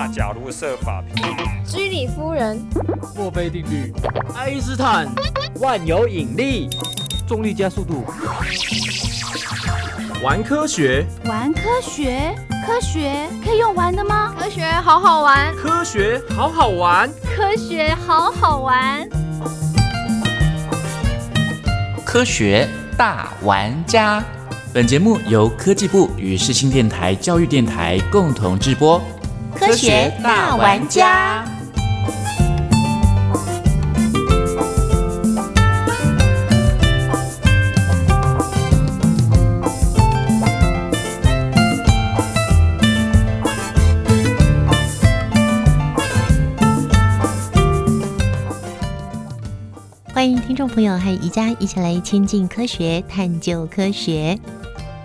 [0.00, 1.02] 那假如设法
[1.66, 2.64] 居里夫人，
[3.16, 3.92] 墨菲定律，
[4.32, 5.08] 爱因斯坦，
[5.56, 6.70] 万有引力，
[7.26, 8.04] 重力加速度，
[10.22, 12.32] 玩科学，玩科学，
[12.64, 14.32] 科学可以用玩的吗？
[14.38, 19.08] 科学好好玩，科学好好玩，科学好好玩，
[22.04, 24.22] 科学大玩家。
[24.72, 29.02] 本节目由科技部与世新电台教育电台共同制播。
[29.58, 31.44] 科学大玩家。
[50.14, 54.38] 欢迎听众朋友和宜家一起来亲近科学、探究科学。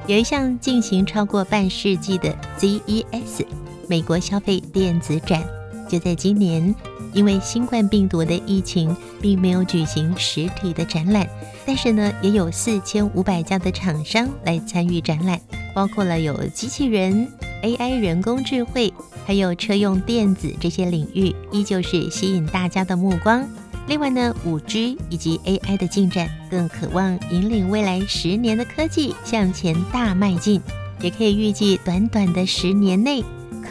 [0.05, 5.43] 有一项进行超过半世纪的 CES 美国消费电子展，
[5.89, 6.73] 就在今年，
[7.13, 11.27] 因为新冠病毒的疫情，并没有举行实体的展览。
[11.65, 15.39] 但是呢，也有四千五百家的厂商来参与展览，
[15.73, 17.27] 包括了有机器人、
[17.61, 18.93] AI 人工智慧，
[19.25, 23.47] 还有车用电子这些领域，依旧是吸引大家的目光。
[23.87, 30.61] 另外呢，五 G 以及 AI 的进展，更渴望引领未来十年的科技向前大迈进。
[31.01, 33.21] 也可以预计，短短的十年内，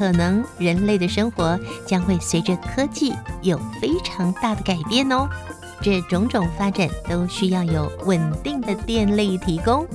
[0.03, 5.29] 可能人类的生活将会随着科技有非常大的改变哦。
[5.81, 9.87] 这种种发展都需要有稳定的电力提供。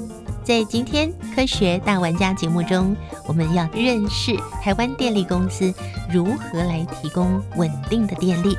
[0.45, 5.73] 在今天科学大玩家节目中，我们要认识台湾电力公司
[6.09, 8.57] 如何来提供稳定的电力。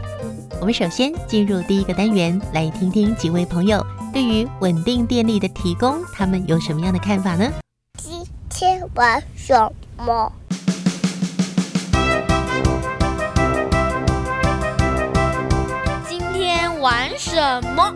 [0.60, 3.82] 我们首先进入第一个单元，来听听几位朋友
[4.12, 7.50] 对于稳定电力的提供，他们有什么样的看法呢？
[7.96, 10.30] 今天玩什么？
[16.80, 17.34] 玩什
[17.74, 17.94] 么？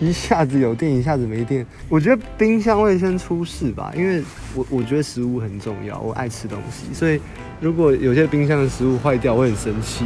[0.00, 1.66] 一下子有电，一下子没电。
[1.88, 4.22] 我觉得冰箱会先出事吧，因为
[4.54, 7.20] 我我觉得食物很重要，我爱吃东西，所以
[7.60, 10.04] 如果有些冰箱的食物坏掉，我会很生气。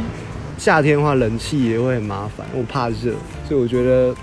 [0.57, 3.13] 夏天的话，冷气也会很麻烦，我怕热，
[3.47, 4.13] 所以我觉得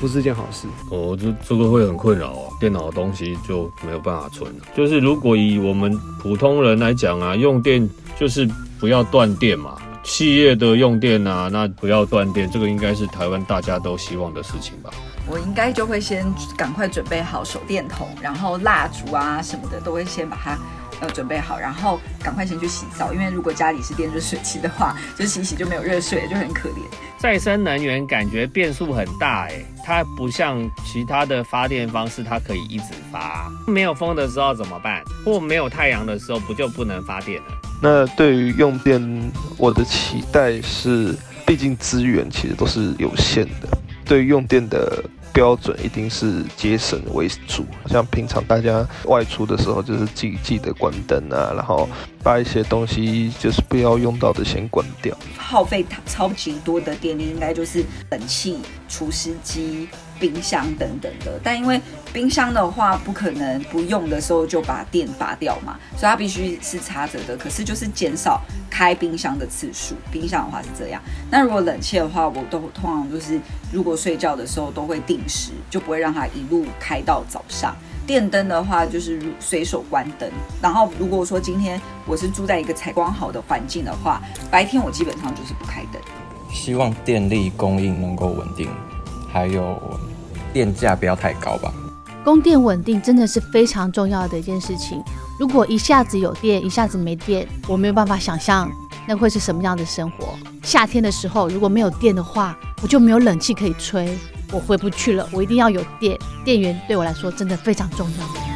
[0.00, 0.66] 不是件好事。
[0.90, 4.64] 哦，这这个会很困扰啊，电脑的东西就没有办法存了。
[4.76, 7.88] 就是如果以我们普通人来讲啊，用电
[8.18, 8.48] 就是
[8.80, 9.76] 不要断电嘛。
[10.04, 14.90] 企业的用电啊，那不要断电，这个应该是台湾大家都希望的事情吧。
[15.28, 16.26] 我应该就会先
[16.56, 20.58] 赶快准备好手电筒，然后蜡烛啊什么的都会先把它
[21.00, 26.82] 呃准备好，然后赶快先去洗澡，因为如果家里是电热水器的话，就洗洗就没有热水，就很可怜。
[27.16, 33.50] 再生能源感觉变数很大哎，它不像其他的发电方式，它可以一直发。
[33.66, 35.02] 没有风的时候怎么办？
[35.24, 37.48] 或没有太阳的时候，不就不能发电了？
[37.82, 43.68] 那对于用电，我的期待是，毕竟资源其实都是有限的。
[44.04, 51.88] 对于用电的标准一定是节省为主，像平常大家外出的时候，就是记记得关灯啊，然后
[52.22, 55.16] 把一些东西就是不要用到的先关掉。
[55.38, 59.88] 耗费超级多的电力，应该就是冷气、除湿机。
[60.22, 61.80] 冰箱等等的，但因为
[62.12, 67.36] 冰箱的话不可能不用的时候就把电拔掉嘛，所以它必须是插着的。
[67.36, 68.40] 可是就是减少
[68.70, 69.96] 开冰箱的次数。
[70.12, 73.40] 冰箱的话是这样，那如果冷气的话，我都通常就是
[73.72, 77.74] 如果睡觉的时候都会定时，就不会让它一路开到早上。
[78.06, 80.30] 电灯的话就是随手关灯。
[80.60, 84.22] 然后如果说今天我是住在一个采光好的环境的话，
[84.52, 86.00] 白天我基本上就是不开灯。
[86.52, 88.68] 希望电力供应能够稳定，
[89.32, 89.80] 还有。
[90.52, 91.72] 电价不要太高吧。
[92.22, 95.02] 供电稳定真的是非常重要的一件事情。
[95.40, 98.70] 如果一下子有电，一下子没电，我没有办法想象
[99.08, 100.34] 那会是什么样的生活。
[100.62, 104.14] 夏天的时候如果没有电的话，我就没有冷气可以吹，
[104.52, 105.26] 我回不去了。
[105.32, 108.51] 我一定要有电，电源对我来说真的非常重要。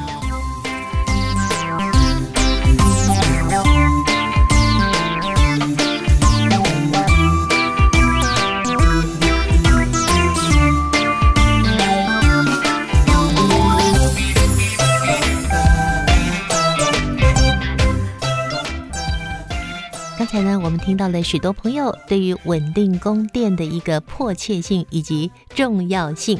[20.36, 26.38] 才呢，我们听到了许多朋友对于稳定供电的一个迫切性以及重要性。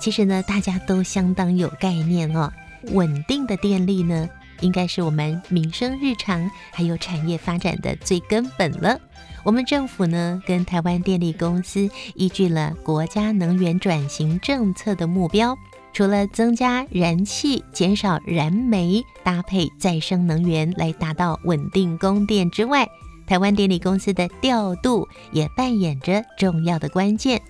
[0.00, 2.50] 其实呢，大家都相当有概念哦。
[2.92, 4.26] 稳定的电力呢，
[4.60, 8.98] 应该是我们民生日常还有产业发展的最根本了。
[9.44, 15.54] 我们政府呢，跟台湾电力公司依据了国家能源转型政策的目标，
[15.92, 22.88] 除了增加燃气、减少燃煤，搭配再生能源来达到稳定供电之外，
[23.26, 27.40] 台湾电力公司的调度也扮演着重要的关键。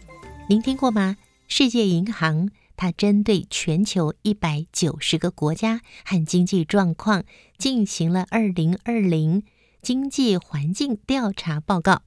[0.48, 1.16] 您听过吗？
[1.48, 7.24] 世界银行它针对全球一百九十个国家和经济状况
[7.58, 9.42] 进行了二零二零
[9.82, 12.02] 经济环境调查报告，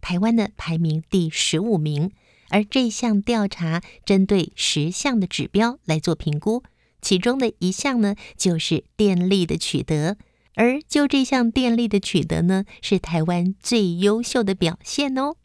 [0.00, 2.10] 台湾呢排名第十五名。
[2.50, 6.62] 而这项调查针对十项的指标来做评估，
[7.02, 10.16] 其中的一项呢就是电力的取得。
[10.58, 15.36] 而就这项电力的取得呢，是台湾最优秀的表现哦。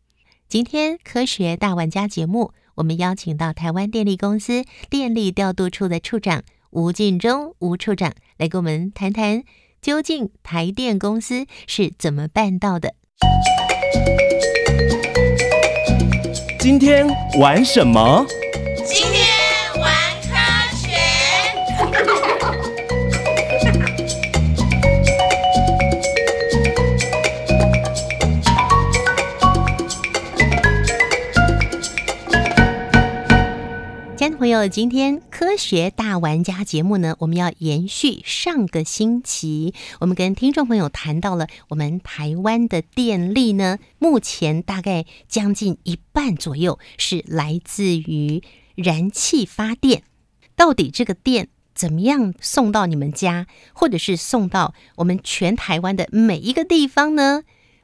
[0.50, 9.44] 今天科学大玩家节目，我们邀请到台湾电力公司电力调度处的处长吴进忠吴处长来跟我们谈谈，
[9.84, 12.96] 究竟台电公司是怎么办到的。
[16.60, 17.08] 今天
[17.40, 18.26] 玩什么？
[34.54, 48.44] 友，今天科学大玩家节目呢，我们要延续上个星期，我们跟听众朋友谈到了我们台湾的电力呢，目前大概将近一半左右是来自于
[48.76, 50.04] 燃气发电。
[50.56, 57.42] 到底这个电怎么样送到你们家，或者是送到我们全台湾的每一个地方呢？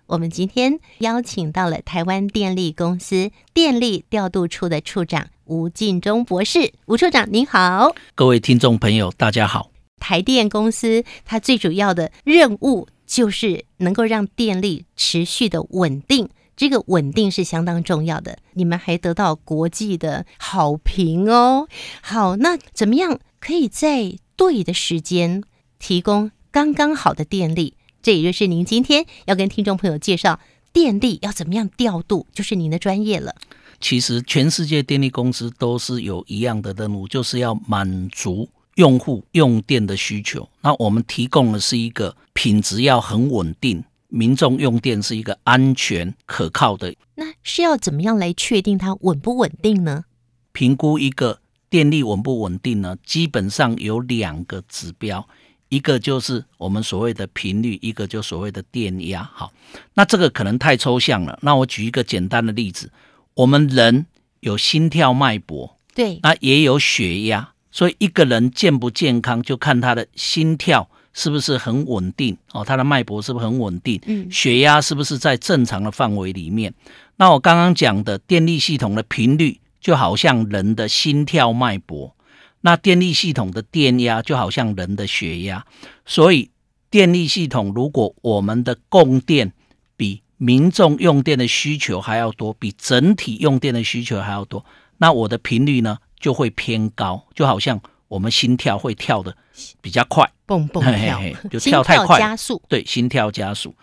[0.09, 9.69] 我们今天邀请到了台湾电力公司电力调度处的处长吴进忠博士，吴处长您好，各位听众朋友大家好。
[9.99, 16.27] 台电公司它最主要的任务就是能够让电力持续的稳定，
[16.57, 18.39] 这个稳定是相当重要的。
[18.53, 21.67] 你们还得到国际的好评哦。
[22.01, 25.43] 好，那怎么样可以在对的时间
[25.77, 27.75] 提供刚刚好的电力？
[28.01, 30.39] 这也就是您今天要跟听众朋友介绍
[30.71, 33.35] 电力要怎么样调度，就是您的专业了。
[33.81, 40.47] 其实全世界电力公司都是有一样的任务，就是要满足用户用电的需求。
[40.61, 46.93] 那我们提供的是一个品质要很稳定，民众用电是一个安全可靠的。
[47.15, 50.03] 那是要怎么样来确定它稳不稳定呢？
[50.51, 52.97] 评估一个电力稳不稳定呢？
[53.05, 55.27] 基本上有两个指标。
[55.69, 59.23] 一个就是我们所谓的频率，一个就所谓的电压。
[59.33, 59.53] 好，
[59.93, 61.37] 那这个可能太抽象了。
[61.41, 62.91] 那我举一个简单的例子：
[63.35, 64.05] 我们人
[64.39, 67.53] 有心跳、脉搏，对，那也有血压。
[67.71, 76.73] 所以一个人健不健康，就看他的心跳是不是很稳定哦，他的脉搏是不是很稳定，嗯，血压是不是在正常的范围里面。
[77.17, 82.15] 那我刚刚讲的电力系统的频率，就好像人的心跳、脉搏。
[82.61, 85.65] 那电力系统的电压就好像人的血压，
[86.05, 86.51] 所以
[86.89, 89.53] 电力系统如果我们的供电
[89.95, 94.65] 比民众用电的需求还要多，比整体用电的需求还要多，
[94.97, 97.79] 那我的频率呢就会偏高，就好像
[98.09, 99.37] 我们心跳会跳的
[99.79, 103.73] 比较快，蹦蹦跳，就跳太快，加速，对，心跳加速。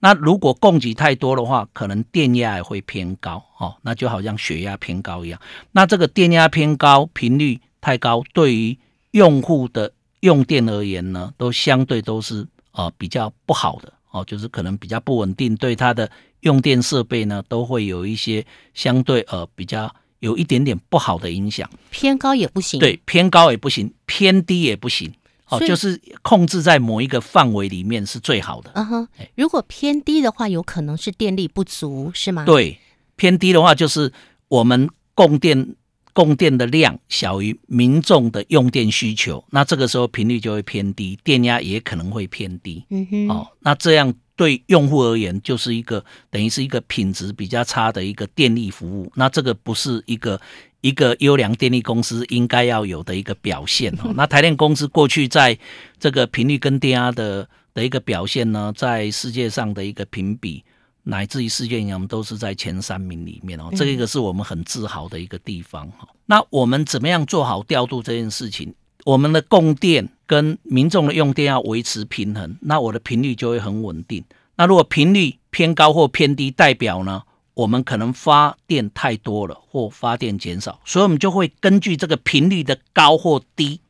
[0.00, 5.40] 那如果供给太多的话，可能电压也会偏高，哦，那就好像血压偏高一样。
[5.70, 7.60] 那这个电压偏高，频率。
[7.80, 8.78] 太高，对于
[9.12, 21.68] 用户的用电而言呢，都相对都是呃比较不好的哦，就是可能比较不稳定，对它的用电设备呢都会有一些相对呃比较有一点点不好的影响。
[21.90, 25.12] 偏高也不行，对，偏高也不行，偏低也不行，
[25.48, 28.70] 哦，就是控制在某一个范围里面是最好的。
[28.74, 32.44] 嗯哼，如果偏低的话，有可能是电力不足，是吗？
[32.44, 32.78] 对，
[33.16, 34.12] 偏低的话就是
[34.48, 35.76] 我们供电。
[36.16, 42.82] 供电的量小于民众的用电需求，那这个时候频率就会偏低，电压也可能会偏低。
[42.88, 49.12] 嗯哼，哦，那这样对用户而言就是一个等于是一个品质比较差的一个电力服务。
[49.14, 50.40] 那这个不是一个
[50.80, 54.10] 一个优良电力公司应该要有的一个表现哦。
[54.16, 55.58] 那台电公司过去在
[56.00, 60.64] 这个频率跟电压的的一个表现呢，在世界上的一个评比。
[61.08, 66.08] 乃至于世界银行都是在前三名里面哦，这个是我们很自豪的一个地方哈。
[66.26, 68.74] 那我们怎么样做好调度这件事情？
[69.04, 74.24] 我们的供电跟民众的用电要维持平衡，那我的频率就会很稳定。
[74.56, 77.22] 那如果频率偏高或偏低，代表呢
[77.54, 83.80] 我们可能发电太多了或发电减少，所以我们就会根据这个频率的高或低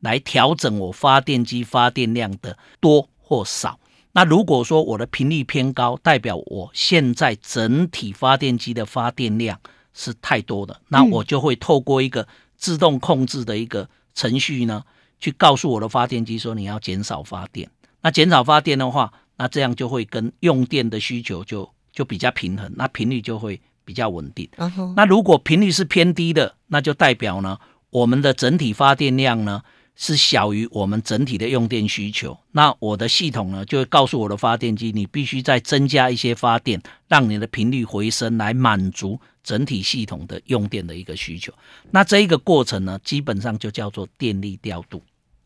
[0.00, 3.78] 来调整我发电机发电量的多或少。
[4.16, 9.58] 那如果说我的频率偏高，代表我现在整体发电机的发电量
[9.92, 14.84] 是太多的，那我就会透过一个自动控制的一个程序呢，
[15.18, 17.68] 去告诉我的发电机说你要减少发电。
[18.02, 24.48] 那减少发电的话，那这样就会跟用电的需求就就比较平衡，那频率就会比较稳定。
[24.94, 27.58] 那如果频率是偏低的，那就代表呢，
[27.90, 29.62] 我们的整体发电量呢。
[29.96, 41.52] 是小于我们整体的用电需求，那我的系统呢就会告诉我的发电机，你必须再增加一些发电，让你的频率回升，来满足整体系统的用电的一个需求。
[41.90, 45.00] 那这一个过程呢，基本上就叫做电力调度。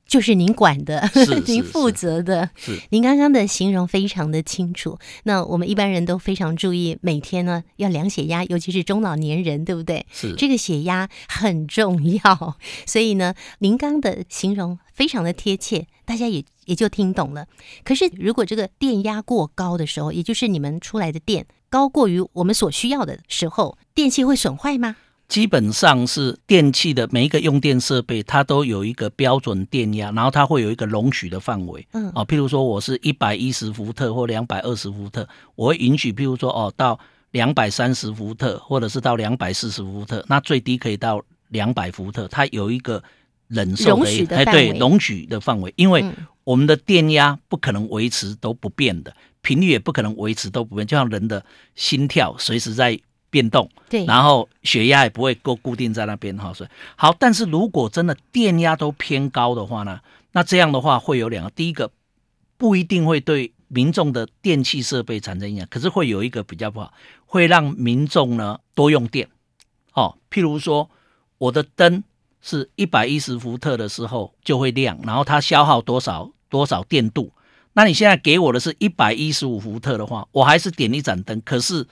[0.08, 1.08] 就是您管的，
[1.46, 2.50] 您负责的。
[2.56, 4.98] 是您刚刚的形容非常的清楚。
[5.24, 10.06] 那我们一般人都非常注意，每天呢要量血压，尤其是中老年人，对不对？
[10.10, 17.46] 是这个血压很重要， 所以呢，您刚的形容非常的贴切，大家也也就听懂了。
[17.84, 24.96] 可是如果这个电压过高的时候，也就是你们出来的电高过于我们所需要的时候，电器会损坏吗？
[25.28, 31.86] 基本上是电器的每一个用电设备，它都有一个标准电压，然后它会有一个容许的范围。
[31.92, 36.98] 嗯，哦，譬如说我是一百一十伏特或两百二十伏特，我会允许，譬如说哦到
[37.32, 43.02] 两百三十伏特，或者是到两百四十伏特，那最低可以到两百伏特，它有一个
[43.48, 46.02] 忍受的哎对容许的范围，因为
[46.44, 51.44] 我们的电压不可能维持都不变的，频率也不可能维持都不变，就像人的
[51.74, 52.98] 心跳随时在。
[53.30, 57.14] 变动，对，然后血压也不会够固定在那边哈，所以好。
[57.18, 60.00] 但是如果真的电压都偏高的话呢，
[60.32, 61.90] 那这样的话会有两个，第一个
[62.56, 66.92] 不一定会对民众的电器设备产生影响，可是会有一个比较不好，
[67.26, 69.28] 会让民众呢多用电。
[69.92, 70.88] 哦，譬如说
[71.36, 72.02] 我的灯
[72.40, 77.32] 是一百一十伏特的时候就会亮，然后它消耗多少多少电度，
[77.74, 81.86] 那你现在给我的是一百一十五伏特的话，我还是点一盏灯，可是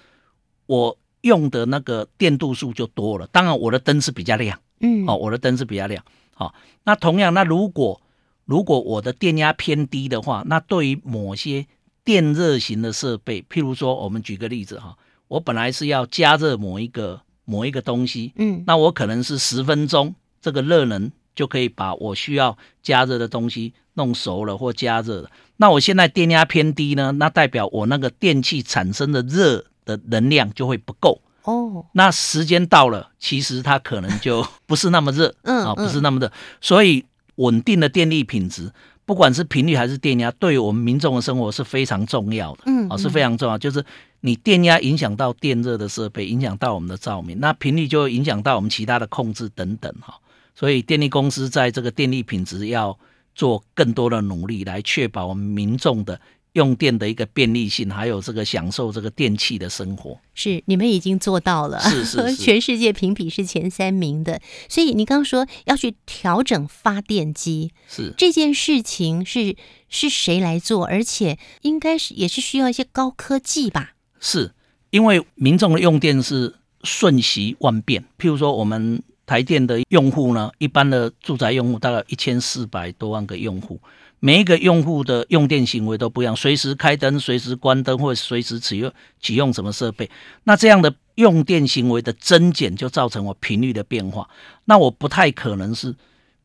[0.64, 0.96] 我。
[1.26, 6.02] 用的那个电度数就多了，当然我的灯是比较亮，嗯，哦，我的灯是比较亮，
[6.32, 6.54] 好，
[6.84, 8.00] 那同样，那如果
[8.44, 11.66] 如果我的电压偏低的话，那对于某些
[12.04, 14.96] 电热型的设备，譬如说，我们举个例子哈，
[15.28, 29.66] 我本来是要加热某一个某一个东西，嗯，那我可能是十分钟，这个热能就可以把我需要加热的东西弄熟了或加热了，那我现在电压偏低呢，那代表我那个电器产生的热。
[29.86, 38.72] 的能量就会不够哦，那时间到了，其实它可能就 不是那么热，嗯啊，不是那么热，所以稳定的电力品质，
[39.04, 43.56] 不管是频率还是电压，对于我们民众的生活是非常重要的，嗯啊，是非常重要。
[43.56, 43.84] 就是
[44.22, 50.16] 你电压影响到电热的设备，影响到我们的照明，那频率就会影响到我们其他的控制等等哈。
[50.52, 52.98] 所以电力公司在这个电力品质要
[53.36, 56.20] 做更多的努力，来确保我们民众的。
[56.56, 64.40] 用电的一个便利性，还有这个享受这个电器的生活，是你们已经做到了，是是是， 全世界评比是前三名的。
[64.66, 69.54] 所以你刚刚说要去调整发电机，是这件事情是
[69.90, 70.86] 是谁来做？
[70.86, 73.92] 而且应该是也是需要一些高科技吧？
[74.18, 74.52] 是
[74.88, 83.78] 因为民众的用电是瞬息万变，譬如说我们台电的用户呢，一般的住宅用户大概一千四百多万个用户。
[84.18, 90.10] 每一个用户的用电行为都不一样，随时开灯、随时关灯，或者随时启用启用什么设备，
[90.44, 94.28] 那这样的用电行为的增减就造成我频率的变化。
[94.64, 95.94] 那我不太可能是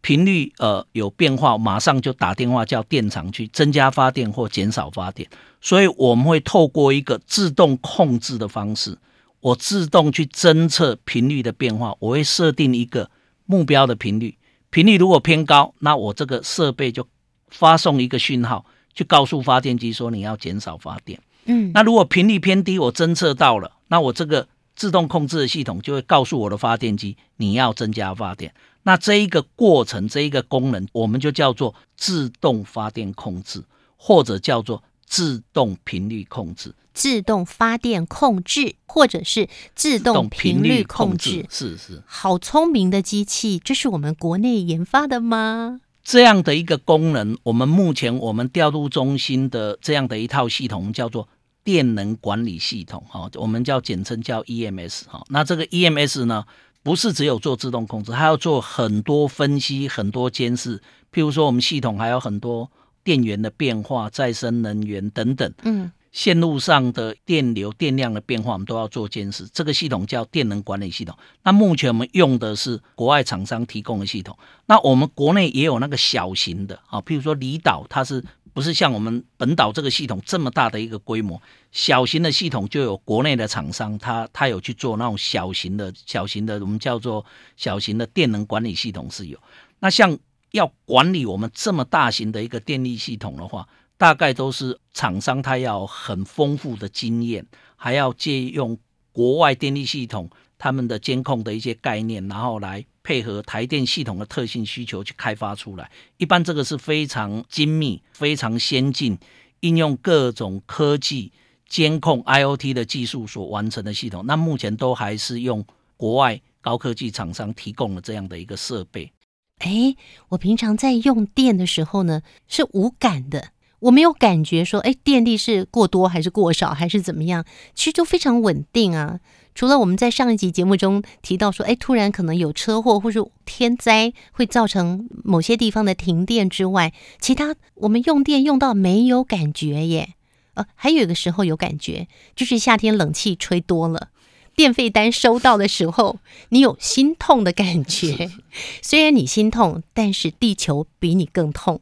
[0.01, 5.29] 频率呃有变化，马上就打电话叫电厂去增加发电或减少发电。
[5.61, 8.97] 所以我们会透过一个自动控制的方式，
[9.39, 13.09] 我自动去侦测频率的变化，我会设定一个
[13.45, 14.37] 目标的频率，
[14.69, 17.07] 频率如果偏高，那我这个设备就。
[17.51, 21.19] 发送一个讯号去告诉发电机说你要减少发电。
[21.45, 28.53] 嗯，那如果频率偏低，我侦测到了，那我这个自动控制的系统就会告诉我的发电机你要增加发电。
[28.83, 33.63] 那这一个过程，这一个功能，我们就叫做自动发电控制，
[33.95, 36.73] 或者叫做自动频率控制。
[36.93, 41.45] 自动发电控制，或者是自动频率控制。
[41.49, 45.79] 是是，好聪明的机器，这是我们国内研发的吗？
[46.11, 51.25] 这样的一个功能，我们目前我们调度中心的这样的一套系统叫做
[51.63, 55.23] 电能管理系统，哈，我们叫简称叫 EMS，哈。
[55.29, 56.43] 那这个 EMS 呢，
[56.83, 60.79] 不是只有做自动控制，还要做很多分析、很多监视。
[61.13, 62.69] 譬如说，我们系统还有很多
[63.05, 65.53] 电源的变化、再生能源等等。
[65.63, 65.93] 嗯。
[66.11, 69.47] 线路上的电流、电量的变化，我们都要做监视。
[69.47, 71.17] 这个系统叫电能管理系统。
[71.43, 74.37] 那目前我们用的是国外厂商提供的系统。
[74.65, 81.41] 那我们国内也有那个小型的啊，譬如说离岛，它是不是像我们本岛这个系统这么大的一个规模，
[81.71, 87.25] 小型的系统就有国内的厂商，它它有去做那种小型的、小型的，我们叫做
[87.55, 89.39] 小型的电能管理系统是有。
[89.79, 90.17] 那像
[90.51, 93.65] 要管理我们这么大型的一个电力系统的话，
[94.01, 98.75] 大概都是厂商他要很丰富的经验，还要借用
[99.11, 100.27] 国外电力系统
[100.57, 105.91] 他们的监控的一些概念，然后来配合台电系统的特性需求去开发出来。
[106.17, 109.15] 一般这个是非常精密、非常先进，
[109.59, 111.31] 应用各种科技
[111.69, 114.25] 监控 IOT 的技术所完成的系统。
[114.25, 115.63] 那目前都还是用
[115.95, 119.11] 国外高科技厂商提供了这样的一个设备。
[119.59, 119.95] 哎，
[120.29, 123.49] 我平常在用电的时候呢，是无感的，
[123.81, 127.45] 我没有感觉说，哎，电力是过多还是过少，还是怎么样，
[127.75, 129.19] 其实都非常稳定啊。
[129.53, 140.13] 除了我们在上一集节目中提到说，哎，突然可能有车祸或是天灾会造成某些地方的停电之外，其他我们用电用到没有感觉耶。
[140.53, 144.09] 呃，还有一个时候有感觉，就是夏天冷气吹多了。
[144.55, 146.19] 电费单收到的时候，
[146.49, 148.29] 你有心痛的感觉。
[148.81, 151.81] 虽然你心痛，但是地球比你更痛。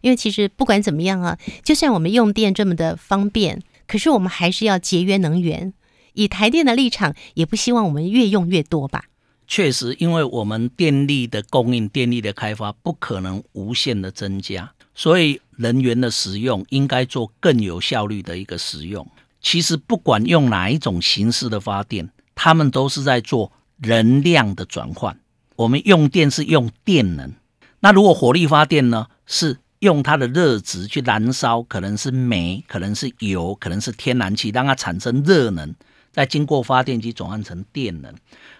[0.00, 5.72] 因为其实不管怎么样啊，就算我们用电这么的方便，可是我们还是要节约能源。
[6.14, 9.04] 以台电的立场，也不希望我们越用越多吧。
[9.46, 19.06] 确实，因为我们电力的供应、电力的开发不可能无限的增加，所以能源的使用应该做更有效率的一个使用。
[19.40, 22.10] 其实不管用哪一种形式的发电。
[22.42, 23.52] 他们都是在做
[23.82, 25.20] 能量的转换。
[25.56, 27.34] 我们用电是用电能，
[27.80, 35.74] 那如果火力发电呢，是用它的热值去燃烧，可能是煤，可能是油，可能是天然气，让它产生热能，
[36.10, 38.14] 再经过发电机转换成电能。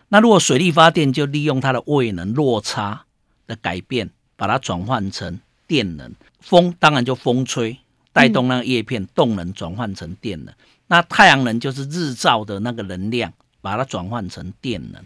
[0.09, 3.05] 那如果水力发电，就利用它的位能落差
[3.47, 6.13] 的改变，把它转换成电能。
[6.41, 7.79] 风当然就风吹，
[8.13, 10.55] 带动那个叶片动能转换成电能。
[10.89, 13.33] 那太阳能就是日照的那个能量。
[13.63, 15.05] 把它转换成电能，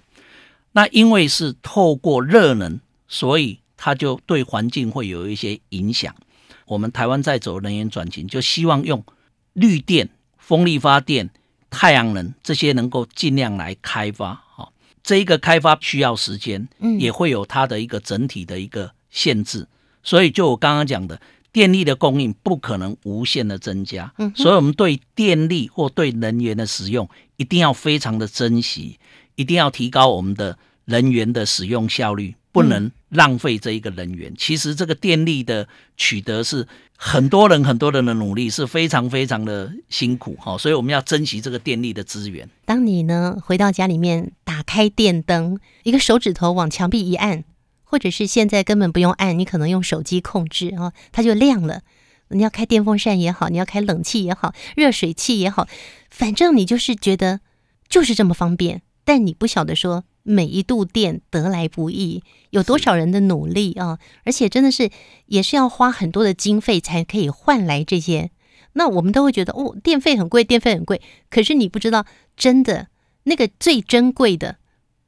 [0.71, 2.79] 那因为是透过热能，
[3.09, 6.17] 所以它就对环境会有一些影响。
[6.65, 9.05] 我们台湾在走能源转型，就希望用
[9.53, 10.09] 绿电、
[10.39, 11.29] 风力发电、
[11.69, 14.43] 太阳能这些能够尽量来开发。
[14.57, 19.69] 哈，这一个开发需要时间，嗯，也会有它的一个整体的一个限制。
[20.03, 21.21] 所以就我刚刚讲的，
[21.53, 27.07] 电力的供应不可能无限的增加，嗯，所以我们对电力或对能源的使用。
[27.37, 28.99] 一定要非常的珍惜，
[29.35, 30.57] 一定要提高我们的
[30.87, 34.33] 能源的使用效率，不能浪费这一个能源。
[34.39, 42.49] 其实这个电力的取得是很多人很多人的努力，是非常非常的辛苦哈，所以我们要珍惜这个电力的资源。
[42.65, 47.43] 当你呢回到家里面，打开电灯，一个手指头往墙壁一按，
[47.83, 51.83] 或者是现在根本不用按，你可能用手机控制啊，它就亮了。
[52.29, 55.67] 你要开电风扇也好，你要开冷气也好，热水器也好，
[56.09, 57.41] 反正你就是觉得
[57.89, 58.83] 就是这么方便。
[59.05, 63.99] 但你不晓得说每一度电得来不易，有多少人的努力啊！
[64.25, 64.91] 而且真的是
[65.27, 68.31] 也是要花很多的经费才可以换来这些。
[68.73, 71.01] 那我们都会觉得哦，电费很贵，电费很贵。
[71.31, 72.05] 可是你不知道，
[72.37, 72.89] 真的
[73.23, 74.57] 那个最珍贵的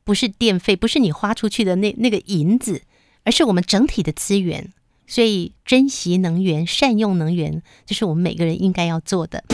[0.05, 2.83] 不是电费，不是你花出去的那那个银子，
[3.25, 4.73] 而是我们整体的资源。
[5.09, 9.45] 所以，珍惜能源、善用能源，这是我们每个人应该要做的。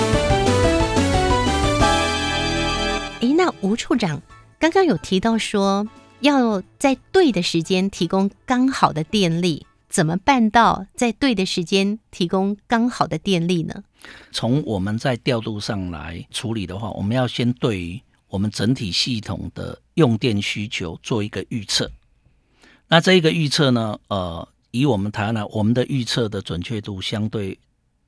[3.20, 4.20] 诶，那吴处长
[4.62, 5.88] 刚刚有提到说，
[6.20, 13.82] 要在对的时间提供刚好的电力，怎么办到在对的时间提供刚好的电力呢？
[14.30, 21.90] 从我们在调度上来处理的话，我们要先对于我们整体系统的用电需求做一个预测。
[22.86, 24.48] 那这一个预测呢，呃。
[24.70, 27.58] 以我们台湾来，我们的预测的准确度相对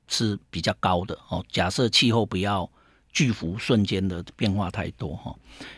[0.07, 1.45] 是比较高的哦。
[1.51, 2.67] 假设气候不要
[3.15, 5.33] 巨幅瞬间的变化太多哈，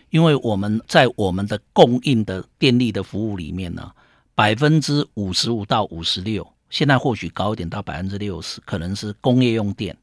[0.10, 3.92] 因为我们在我们的供应的电力的服务里面呢，
[4.34, 9.96] 百分之五十五到五十六，现在或许高一点到百分之六十，可能是工业用电。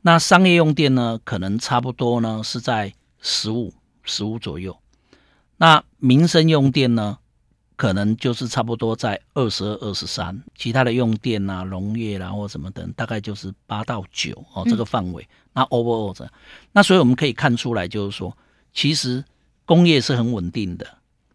[0.00, 4.76] 那商业用电呢，可能差不多呢是在十五十五左右。
[5.58, 7.18] 那民生用电呢？
[7.76, 15.26] 可能就是差不多在二十二、二十三，其他的用电啊、农业啦或什么等，大概就是八到九哦这个范围。
[15.52, 16.30] 那 overall 这，
[16.72, 18.36] 那所以我们可以看出来，就是说，
[18.72, 19.24] 其实
[19.64, 20.86] 工业是很稳定的，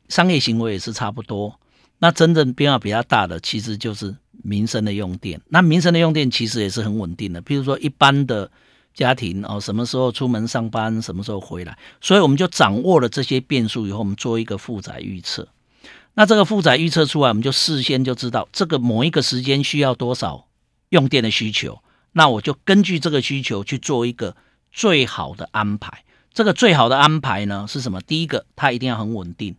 [0.07, 1.59] 商业行为也是差不多。
[1.99, 5.41] 那真正变化比较大的，其实就是民生的用电。
[5.49, 8.49] 那民生的用电其实也是很稳定的，比如说一般的
[8.93, 15.45] 家庭哦，什么时候出门上班，什么时候回来，所以我们就掌握了这些变数以后，我们做一个负载预测。
[16.15, 20.47] 那这个负载预测出来，我们就事先就知道这个某一个时间需要多少
[20.89, 24.35] 用电的需求，那我就根据这个需求去做一个
[24.71, 26.03] 最好的安排。
[26.33, 28.01] 这个最好的安排呢是什么？
[28.01, 29.55] 第一个，它一定要很稳定。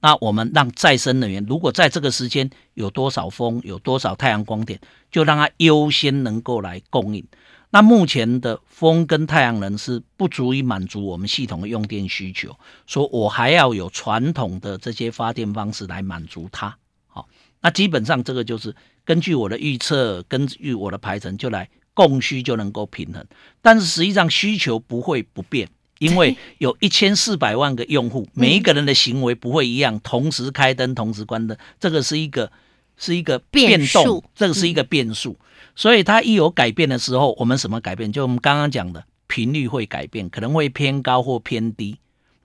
[0.00, 4.78] 那我们让再生能源，如果在这个时间有多少风，有多少太阳光点，
[5.10, 7.24] 就让它优先能够来供应。
[7.74, 12.56] 那目前的风跟太阳能是不足以满足我们系统的用电需求，
[12.86, 16.78] 说我还要有传统的这些发电方式来满足它。
[17.08, 17.28] 好，
[17.62, 23.26] 那基本上这个就是根据我的预测，根据我的排程就来供需就能够平衡。
[23.60, 25.68] 但是实际上需求不会不变。
[25.98, 32.52] 因为 有一千四百万个用户，每一个人的行为不会一样，同时开灯，同时关灯，这个是一个
[32.96, 35.36] 是一个变动，这个是一个变数。
[35.74, 38.12] 所以它一有改变的时候，我们什么改变？
[38.12, 41.98] 就我们刚刚讲的频率会改变，可能会偏高或偏低。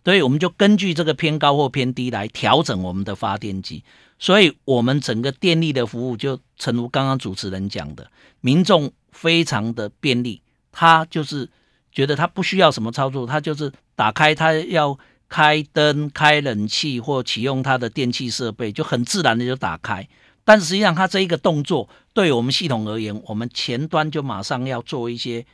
[0.03, 3.83] 所以我们就根据这个偏高或偏低来调整我们的发电机。
[4.17, 8.09] 所以我们整个电力的服务，就诚如刚刚主持人讲的，
[8.41, 11.49] 民众非常的便利，他就是。
[11.91, 20.07] 觉得他不需要什么操作，他就是打开他要开灯、开冷气或启用他的电器设备，就很自然的就打开。
[20.49, 25.45] 但实际上，它这一个动作对我们系统而言，我们前端就马上要做一些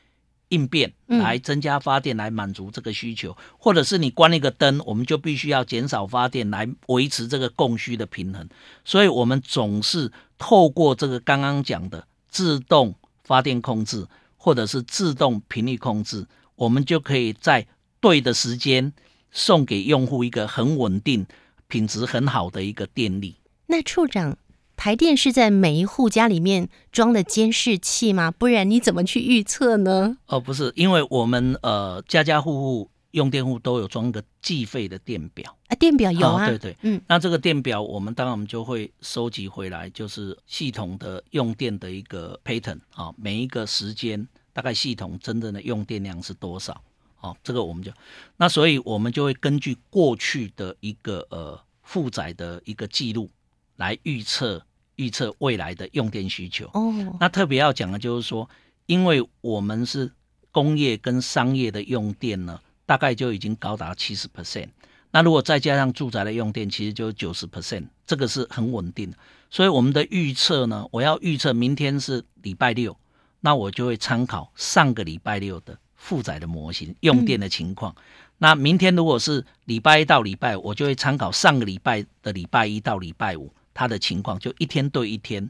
[0.47, 3.35] 应变，来增加发电，来满足这个需求。
[3.57, 8.47] 或者是你关一个灯，我们就必须要减少发电，来维持这个供需的平衡。
[8.85, 14.07] 所以，我们总是透过这个刚刚讲的自动发电控制。
[14.37, 17.65] 或者是自动频率控制，我们就可以在
[17.99, 18.93] 对的时间
[19.31, 21.25] 送给用户一个很稳定、
[21.67, 23.37] 品质很好的一个电力。
[23.65, 24.37] 那处长，
[24.75, 28.31] 台电是在每一户家里面装的监视器吗？
[28.31, 30.17] 不然你怎么去预测呢？
[30.27, 32.91] 哦，不是，因为我们呃家家户户。
[33.15, 46.83] 用电户都有装个计费的电表啊，电表有啊，对对，嗯，那这个电表我们当然我们就会收集回来，就是系统的用电的一个 pattern 啊，每一个时间大概系统真正的用电量是多少，
[47.21, 47.89] 哦，这个我们就，
[48.35, 53.29] 那所以我们就会根据过去的一个呃负载的一个记录
[53.77, 56.65] 来预测预测未来的用电需求。
[56.73, 58.49] 哦，那特别要讲的就是说，
[58.85, 60.11] 因为我们是
[60.51, 62.59] 工业跟商业的用电呢。
[62.87, 64.69] 大概就已经高达七十 percent，
[65.09, 69.17] 那如果再加上住宅的用电，其实就九十 percent，这个是很稳定的。
[69.49, 72.95] 所以我们的预测呢，我要预测明天是礼拜六，
[73.41, 77.95] 那我就会参考上个礼拜六的负载的模型用电的情况。
[78.37, 85.47] 那明天如果是礼拜一到礼拜，我就会参考上个礼拜的礼拜一到礼拜五它的情况，就一天对一天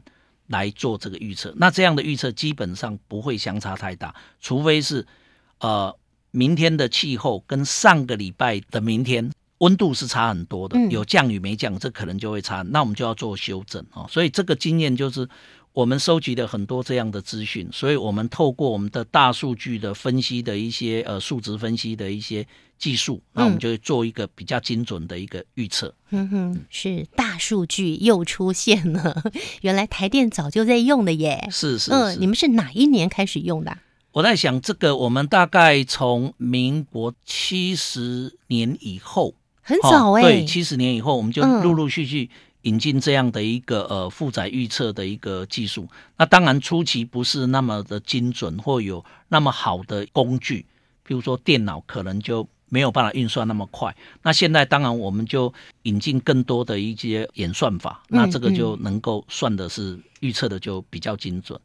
[0.48, 1.54] 来做这个预测。
[1.56, 5.06] 那这样的预测基本上不会相差太大，除非是
[5.60, 5.96] 呃。
[6.32, 14.06] 明天的气候跟上个礼拜的明天温度是差很多的，有降雨没降，这可能就会差，那我们就要做修正哦。
[14.10, 15.26] 所以这个经验就是
[15.76, 22.46] 我们收集了很多这样的资讯，所以我们透过我们的大数据的分析的一些呃数值分析的一些
[22.78, 25.94] 技术，那我们就会做一个比较精准的一个预测。
[26.08, 29.22] 嗯哼，是大数据又出现了，
[29.60, 31.46] 原来台电早就在用的耶。
[31.50, 33.76] 是是，嗯，你们是哪一年开始用的？
[34.12, 42.30] 我在想，这个我们大概从民国七十年以后，很早哎，对，七十年以后，我们就陆陆续续
[42.66, 45.88] 引进这样的一个呃负载预测的一个技术。
[46.18, 50.66] 那当然初期不是那么的精准，或有那么好的工具，
[51.04, 53.94] 比如说电脑可能就没有办法运算那么快。
[54.22, 55.52] 那现在当然我们就
[55.84, 61.60] 引进更多的一些演算法，那这个就能够算的是预测的就比较精准。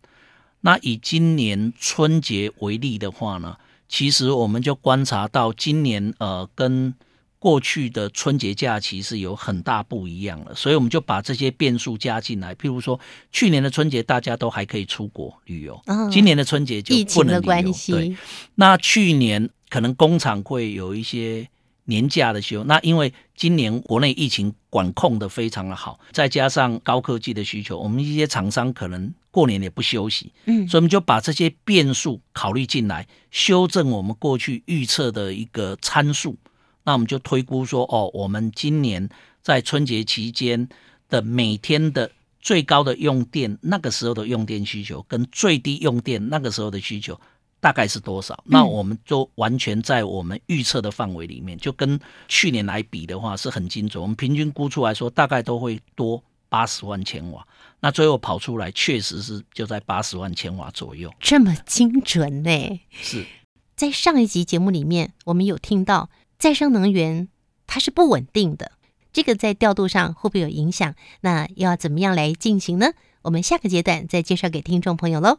[0.61, 3.57] 那以今年春节为例的话呢，
[3.89, 6.93] 其实我们就观察到今年呃跟
[7.41, 12.53] 过去的春节假期是有很大不一样了，所以我们就把这些变数加进来。
[12.53, 12.99] 譬如说，
[13.31, 17.73] 去年的春节大家都还可以出国旅游，今年的春节就不能旅游。
[17.87, 18.15] 对，
[18.53, 21.49] 那去年可能工厂会有一些。
[21.85, 36.37] 年假的休，那因为今年国内疫情管控的非常的好，再加上高科技的需求，我们一些厂商可能过年也不休息，嗯，所以我们就把这些变数考虑进来，修正我们过去预测的一个参数。
[36.83, 39.09] 那我们就推估说，哦，我们今年
[39.41, 40.67] 在春节期间
[41.09, 47.19] 的每天的最高的用电，那个时候的用电需求，跟最低用电那个时候的需求。
[47.59, 48.43] 大概是多少？
[48.43, 54.01] 那我们就完全在我们预测的范围里面，就跟去年来比的话是很精准。
[54.01, 57.47] 我们平均估出来说，大概都会多八十万千瓦。
[57.79, 61.13] 那最后跑出来，确实是就在八十万千瓦左右。
[61.19, 62.79] 这么精准呢？
[62.89, 63.27] 是
[63.75, 66.09] 在上一集节目里面，我们有听到
[66.41, 67.27] 再生能源
[67.67, 68.71] 它是不稳定的，
[69.13, 70.95] 这个在调度上会不会有影响？
[71.19, 72.93] 那要怎么样来进行呢？
[73.21, 75.37] 我们下个阶段再介绍给听众朋友喽。